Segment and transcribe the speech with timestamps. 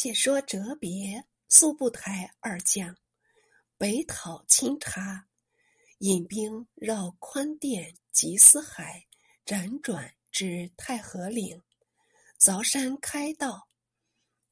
[0.00, 2.96] 且说哲别、速不台二将
[3.76, 5.26] 北讨清察，
[5.98, 9.08] 引兵绕宽甸、吉思海，
[9.44, 11.60] 辗转至太和岭，
[12.38, 13.68] 凿山开道，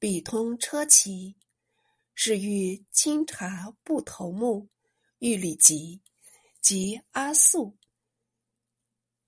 [0.01, 1.37] 必通车骑，
[2.13, 4.69] 是遇清察部头目
[5.21, 6.03] 玉里吉
[6.61, 7.79] 及阿速、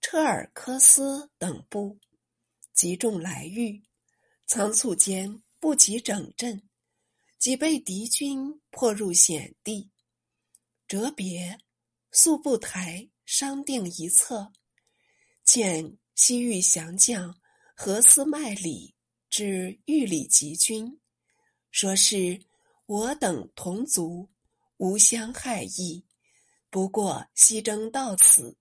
[0.00, 2.00] 车尔科斯等部
[2.74, 3.84] 集众来遇，
[4.48, 5.40] 仓促间。
[5.60, 6.62] 不及整阵，
[7.38, 9.90] 即被敌军迫入险地。
[10.86, 11.58] 哲别、
[12.12, 14.50] 速不台商定一策，
[15.44, 17.38] 遣西域降将
[17.74, 18.94] 何思迈礼
[19.28, 20.98] 至玉里集军，
[21.70, 22.40] 说是
[22.86, 24.28] 我等同族，
[24.78, 26.04] 无相害意。
[26.70, 28.56] 不过西征到此，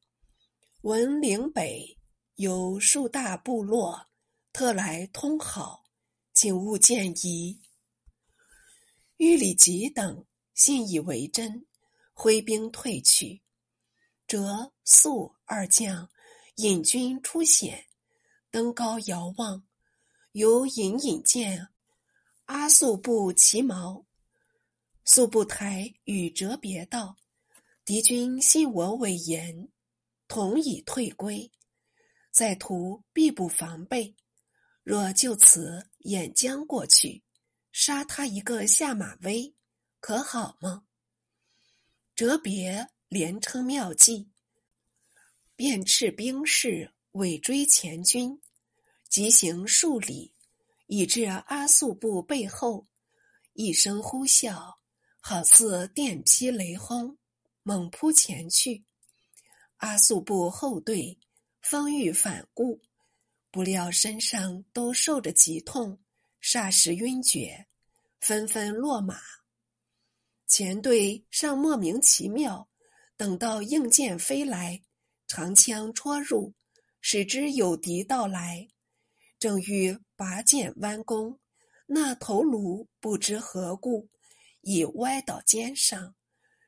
[0.82, 1.98] 闻岭北
[2.36, 4.06] 有数大部落，
[4.52, 5.87] 特来通好。
[6.40, 7.59] 请勿见疑。
[9.16, 11.66] 玉里吉等信以为真，
[12.14, 13.42] 挥兵退去。
[14.28, 16.08] 折速二将
[16.58, 17.88] 引军出险，
[18.52, 19.66] 登高遥望，
[20.34, 21.70] 犹隐隐见
[22.45, 24.06] 阿速部旗毛。
[25.06, 27.17] 速不台与折别道
[27.84, 29.69] ：“敌军信我伪言，
[30.28, 31.52] 同已退归，
[32.30, 34.16] 在途必不防备。
[34.88, 37.22] 若就此。”沿江过去，
[37.74, 39.54] 杀他一个下马威，
[40.00, 40.86] 可好吗？
[42.16, 44.30] 哲别连称妙计，
[45.58, 48.42] 便斥兵士尾追前军，
[49.10, 50.34] 急行数里，
[50.86, 52.88] 已至阿速部背后，
[53.52, 54.76] 一声呼啸，
[55.20, 57.18] 好似电劈雷轰，
[57.64, 58.86] 猛扑前去。
[59.78, 61.20] 阿速部后队
[61.62, 62.82] 方欲反顾。
[63.50, 66.00] 不料身上都受着疾痛，
[66.42, 67.67] 霎时晕厥，
[68.20, 69.20] 纷纷落马。
[70.45, 72.70] 前队尚莫名其妙，
[73.16, 74.81] 等到硬箭飞来，
[75.28, 76.53] 长枪戳入，
[77.02, 78.68] 使之有敌到来，
[79.40, 81.40] 正欲拔剑弯弓，
[81.85, 84.09] 那头颅不知何故
[84.62, 86.16] 已歪倒肩上，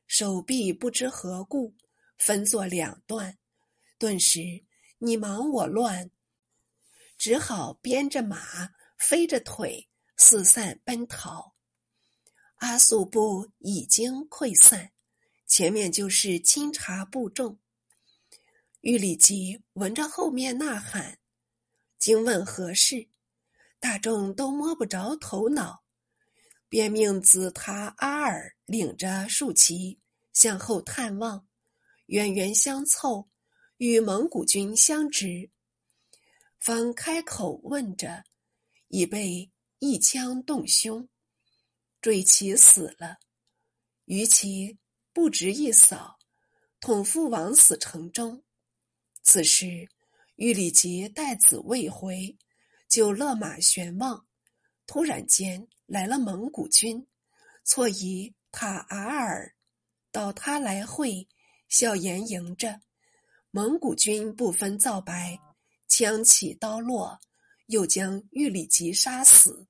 [0.08, 1.76] 手臂不知何故
[2.18, 3.38] 分作两段，
[3.98, 4.40] 顿时
[4.98, 6.10] 你忙我乱。
[7.20, 11.54] 只好鞭着马，飞着腿，四散奔逃。
[12.60, 14.94] 阿速部已经溃散，
[15.46, 17.60] 前面就是清查部众。
[18.80, 21.20] 玉里吉闻着后面呐喊，
[21.98, 23.10] 惊问何事，
[23.82, 25.84] 大众都摸不着头脑，
[26.70, 30.00] 便命子他阿尔领着竖旗
[30.32, 31.46] 向后探望，
[32.06, 33.30] 远远相凑，
[33.76, 35.52] 与蒙古军相直。
[36.60, 38.24] 方开口问着，
[38.90, 39.50] 已被
[39.80, 41.08] 一枪洞胸，
[42.02, 43.18] 坠其死了。
[44.06, 44.78] 余其
[45.14, 46.18] 不值一扫，
[46.80, 48.44] 统赴枉死城中。
[49.24, 49.88] 此时
[50.36, 52.38] 玉里吉待子未回，
[52.90, 54.26] 就勒马悬望。
[54.86, 57.08] 突然间来了蒙古军，
[57.64, 59.56] 错疑塔阿尔，
[60.12, 61.28] 到他来会，
[61.68, 62.82] 笑颜迎着。
[63.52, 65.40] 蒙古军不分皂白。
[65.90, 67.20] 枪起刀落，
[67.66, 69.68] 又将玉里吉杀死。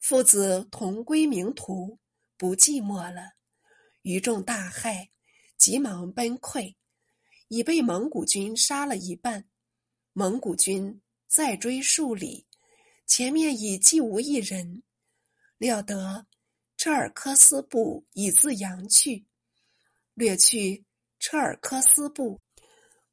[0.00, 1.98] 父子同归名途，
[2.36, 3.34] 不寂寞了。
[4.02, 5.10] 余众大骇，
[5.58, 6.74] 急忙奔溃，
[7.48, 9.46] 已被蒙古军杀了一半。
[10.14, 12.46] 蒙古军再追数里，
[13.06, 14.82] 前面已既无一人。
[15.58, 16.26] 料得
[16.76, 19.26] 车尔科斯部已自扬去，
[20.14, 20.84] 掠去
[21.18, 22.40] 车尔科斯部，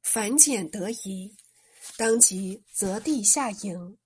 [0.00, 1.36] 反简得宜。
[1.98, 3.96] 当即择地下营，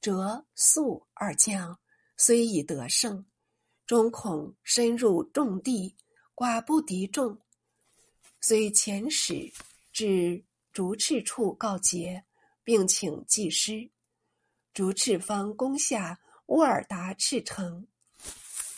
[0.00, 1.78] 折速二将
[2.16, 3.26] 虽已得胜，
[3.86, 5.94] 终恐深入重地，
[6.34, 7.38] 寡不敌众，
[8.40, 9.52] 遂遣使
[9.92, 12.24] 至竹赤处告捷，
[12.64, 13.90] 并请祭师。
[14.72, 17.86] 竹赤方攻下乌尔达赤城，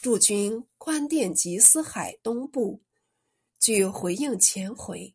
[0.03, 2.83] 驻军宽甸吉思海东部，
[3.61, 5.15] 据回应前回，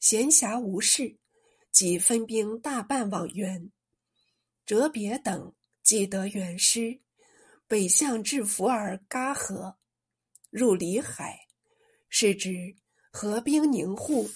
[0.00, 1.18] 闲暇无事。
[1.74, 3.72] 即分兵大半往援，
[4.64, 7.00] 哲别等既得援师，
[7.66, 9.76] 北向至福尔嘎河，
[10.50, 11.48] 入里海，
[12.08, 12.76] 是指
[13.10, 14.30] 合兵宁沪。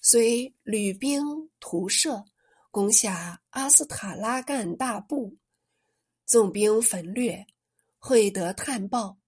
[0.00, 2.24] 虽旅兵屠射，
[2.70, 5.36] 攻下阿斯塔拉干大部，
[6.24, 7.46] 纵兵焚掠，
[7.98, 9.18] 会得探报，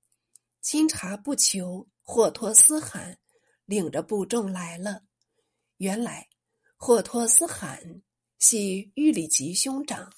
[0.62, 3.18] 清查不求，霍托斯罕
[3.66, 5.02] 领着部众来了。
[5.76, 6.26] 原来。
[6.80, 8.02] 霍托斯罕
[8.38, 10.10] 系玉里吉兄长，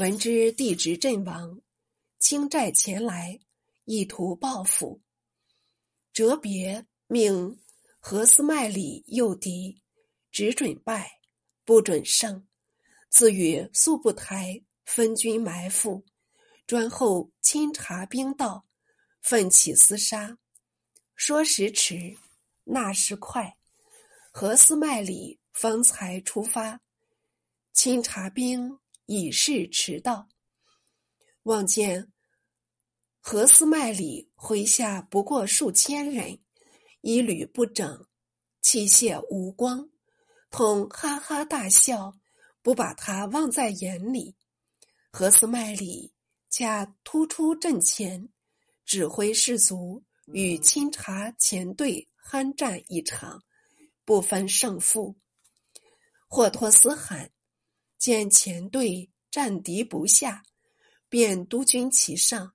[0.00, 1.60] 闻之弟侄阵亡，
[2.18, 3.38] 清寨前来，
[3.84, 5.00] 意图报复。
[6.12, 7.60] 哲别命
[8.00, 9.80] 何斯麦里诱敌，
[10.32, 11.20] 只准败，
[11.64, 12.44] 不准胜。
[13.08, 16.04] 自与速不台分军埋伏，
[16.66, 18.66] 专候钦察兵到，
[19.22, 20.36] 奋起厮杀。
[21.14, 22.16] 说时迟，
[22.64, 23.56] 那时快，
[24.32, 26.82] 何斯麦里方才出发，
[27.72, 30.28] 清查兵已是迟到。
[31.44, 32.12] 望见。
[33.22, 36.38] 何斯麦里麾下不过数千人，
[37.00, 38.06] 一缕不整，
[38.60, 39.88] 器械无光，
[40.50, 42.12] 同哈哈大笑，
[42.60, 44.36] 不把他望在眼里。
[45.10, 46.12] 何斯麦里
[46.50, 48.28] 恰突出阵前，
[48.84, 53.42] 指挥士卒与清查前队酣战一场，
[54.04, 55.16] 不分胜负。
[56.28, 57.30] 霍托斯罕
[57.98, 60.42] 见前队战敌不下，
[61.08, 62.54] 便督军其上。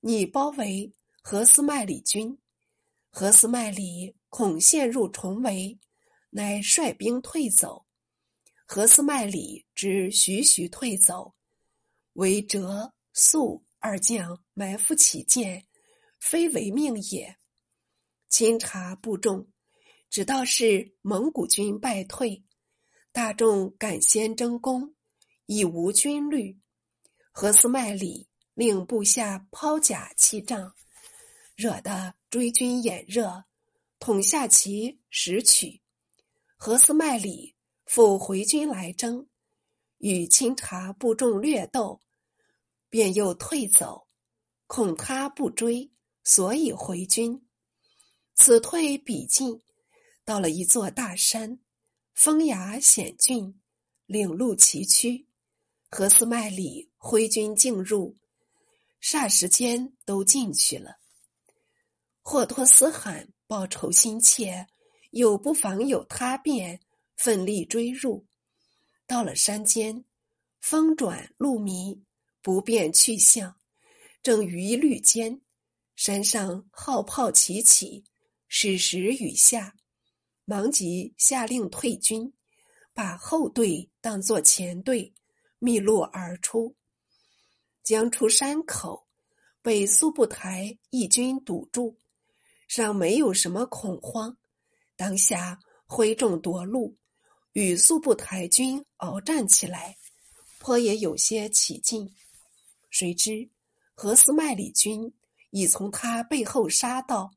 [0.00, 0.92] 拟包围
[1.22, 2.38] 何斯麦里军，
[3.10, 5.78] 何斯麦里恐陷入重围，
[6.30, 7.84] 乃率兵退走。
[8.64, 11.34] 何斯麦里之徐徐退走，
[12.14, 15.66] 为折速二将埋伏起见，
[16.20, 17.36] 非为命也。
[18.28, 19.46] 钦察部众，
[20.08, 22.44] 只道是蒙古军败退，
[23.14, 24.94] 大众敢先争功，
[25.46, 26.58] 已无军律。
[27.32, 28.28] 何斯麦里。
[28.54, 30.76] 令部下抛甲弃仗，
[31.56, 33.46] 惹得追军眼热，
[33.98, 35.82] 统下其拾取。
[36.56, 39.26] 何斯麦里复回军来征，
[39.98, 42.00] 与钦察部众略斗，
[42.88, 44.06] 便又退走，
[44.68, 45.90] 恐他不追，
[46.22, 47.44] 所以回军。
[48.36, 49.60] 此退彼进，
[50.24, 51.58] 到了一座大山，
[52.14, 53.60] 峰崖险峻，
[54.06, 55.26] 岭路崎岖。
[55.90, 58.16] 何斯麦里挥军进入。
[59.02, 60.96] 霎时间都进去了。
[62.22, 64.66] 霍托斯罕报仇心切，
[65.10, 66.80] 又不妨有他变，
[67.16, 68.24] 奋力追入。
[69.06, 70.04] 到了山间，
[70.60, 72.00] 风转路迷，
[72.40, 73.56] 不辨去向。
[74.22, 75.42] 正于绿间，
[75.96, 78.04] 山上号炮齐起，
[78.48, 79.76] 矢石雨下，
[80.44, 82.32] 忙即下令退军，
[82.92, 85.14] 把后队当作前队，
[85.58, 86.76] 密路而出。
[87.82, 89.06] 将出山口，
[89.60, 91.98] 被苏布台义军堵住，
[92.68, 94.36] 尚没有什么恐慌。
[94.96, 96.96] 当下挥众夺路，
[97.52, 99.96] 与苏布台军鏖战起来，
[100.58, 102.14] 颇也有些起劲。
[102.90, 103.50] 谁知
[103.94, 105.12] 何斯麦里军
[105.50, 107.30] 已从他背后杀到，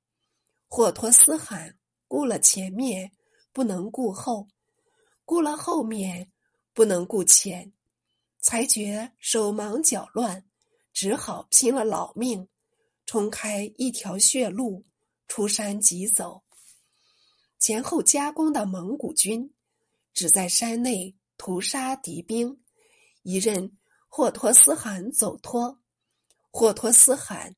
[0.68, 1.78] 霍托斯罕
[2.08, 3.12] 顾了前面，
[3.52, 4.48] 不能顾后；
[5.26, 6.32] 顾了后面，
[6.74, 7.74] 不能顾前。
[8.40, 10.46] 才觉手忙脚乱，
[10.94, 12.48] 只好拼了老命，
[13.06, 14.86] 冲开一条血路，
[15.28, 16.44] 出山急走。
[17.60, 19.54] 前后夹攻的蒙古军，
[20.14, 22.62] 只在山内屠杀敌兵，
[23.24, 23.78] 一任
[24.08, 25.82] 霍托斯汗走脱。
[26.52, 27.56] 霍托斯汗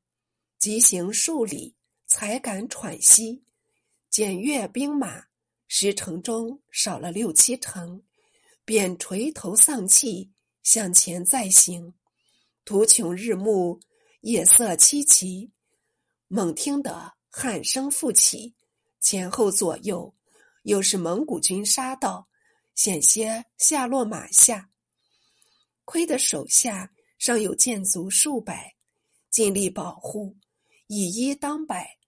[0.58, 1.76] 急行数里，
[2.06, 3.44] 才敢喘息。
[4.10, 5.26] 检阅兵马，
[5.68, 8.02] 十城中少了六七成，
[8.64, 10.32] 便垂头丧气。
[10.62, 11.94] 向前再行，
[12.66, 13.80] 途穷日暮，
[14.20, 15.50] 夜色凄凄。
[16.28, 18.54] 猛听得喊声复起，
[19.00, 20.14] 前后左右
[20.64, 22.28] 又是蒙古军杀到，
[22.74, 24.68] 险些下落马下。
[25.84, 28.76] 亏得手下尚有箭卒数百，
[29.30, 30.36] 尽力保护，
[30.88, 31.99] 以一当百。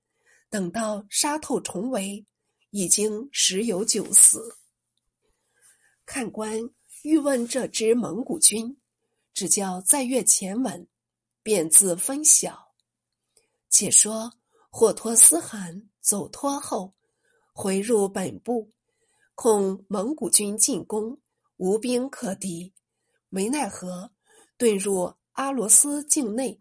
[0.53, 2.27] 等到杀透重围，
[2.69, 4.59] 已经十有九死。
[6.05, 6.61] 看官。
[7.05, 8.77] 欲问这支蒙古军，
[9.35, 10.87] 只叫再阅前文，
[11.43, 12.75] 便自分晓。
[13.69, 14.35] 且说
[14.71, 16.95] 霍托斯汗走脱后，
[17.53, 18.71] 回入本部，
[19.35, 21.19] 恐蒙古军进攻，
[21.57, 22.73] 无兵可敌，
[23.29, 24.13] 没奈何，
[24.57, 26.61] 遁入阿罗斯境内。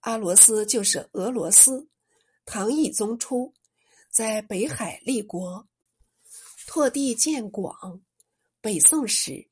[0.00, 1.88] 阿罗斯就是俄罗斯。
[2.44, 3.54] 唐懿宗初，
[4.10, 5.66] 在北海立国，
[6.66, 8.02] 拓地渐广。
[8.60, 9.48] 北宋时。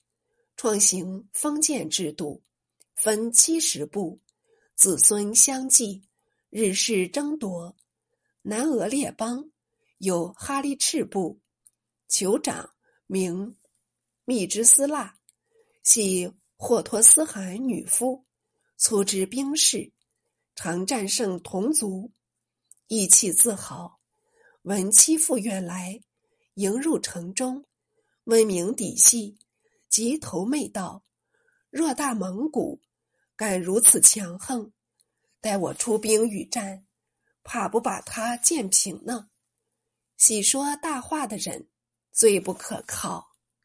[0.57, 2.43] 创行封建制度，
[2.95, 4.21] 分七十部，
[4.75, 6.03] 子孙相继，
[6.51, 7.75] 日氏争夺。
[8.43, 9.51] 南俄列邦
[9.97, 11.41] 有哈利赤部，
[12.11, 12.75] 酋长
[13.07, 13.57] 名
[14.27, 15.17] 密之斯腊，
[15.83, 18.27] 系霍托斯汗女夫，
[18.77, 19.91] 粗知兵事，
[20.55, 22.13] 常战胜同族，
[22.93, 24.01] 意气自豪。
[24.63, 26.03] 闻妻父远来，
[26.55, 27.65] 迎入城中，
[28.25, 29.39] 问名底细。
[29.89, 31.05] 即头媚道
[31.71, 32.81] ：“若大蒙古
[33.37, 34.73] 敢如此强横，
[35.41, 36.85] 待我出兵与战，
[37.45, 39.31] 怕不把他践平呢？
[40.17, 41.69] 喜说大话的人，
[42.11, 43.30] 最不可靠。